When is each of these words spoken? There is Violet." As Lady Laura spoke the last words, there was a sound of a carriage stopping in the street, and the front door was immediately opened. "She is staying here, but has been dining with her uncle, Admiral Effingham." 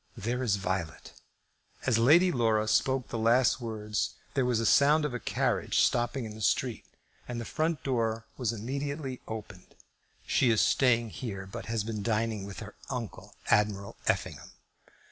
There 0.17 0.41
is 0.41 0.55
Violet." 0.55 1.13
As 1.85 1.99
Lady 1.99 2.31
Laura 2.31 2.67
spoke 2.67 3.09
the 3.09 3.19
last 3.19 3.61
words, 3.61 4.15
there 4.33 4.45
was 4.45 4.59
a 4.59 4.65
sound 4.65 5.05
of 5.05 5.13
a 5.13 5.19
carriage 5.19 5.77
stopping 5.77 6.25
in 6.25 6.33
the 6.33 6.41
street, 6.41 6.85
and 7.27 7.39
the 7.39 7.45
front 7.45 7.83
door 7.83 8.25
was 8.35 8.51
immediately 8.51 9.21
opened. 9.27 9.75
"She 10.25 10.49
is 10.49 10.59
staying 10.59 11.11
here, 11.11 11.45
but 11.45 11.67
has 11.67 11.83
been 11.83 12.01
dining 12.01 12.45
with 12.45 12.61
her 12.61 12.73
uncle, 12.89 13.35
Admiral 13.51 13.95
Effingham." 14.07 14.49